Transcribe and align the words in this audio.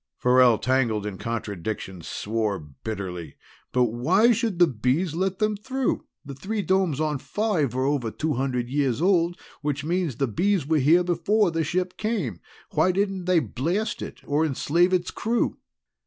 Farrell, 0.17 0.57
tangled 0.57 1.05
in 1.05 1.19
contradictions, 1.19 2.07
swore 2.07 2.57
bitterly. 2.57 3.35
"But 3.71 3.83
why 3.83 4.31
should 4.31 4.57
the 4.57 4.65
Bees 4.65 5.13
let 5.13 5.37
them 5.37 5.55
through? 5.55 6.05
The 6.25 6.33
three 6.33 6.63
domes 6.63 6.99
on 6.99 7.19
Five 7.19 7.75
are 7.75 7.85
over 7.85 8.09
two 8.09 8.33
hundred 8.33 8.67
years 8.67 8.99
old, 8.99 9.39
which 9.61 9.83
means 9.85 10.15
that 10.15 10.25
the 10.25 10.31
Bees 10.31 10.65
were 10.65 10.79
here 10.79 11.03
before 11.03 11.51
the 11.51 11.63
ship 11.63 11.97
came. 11.97 12.39
Why 12.71 12.91
didn't 12.91 13.25
they 13.25 13.37
blast 13.39 14.01
it 14.01 14.21
or 14.25 14.43
enslave 14.43 14.91
its 14.91 15.11
crew?" 15.11 15.59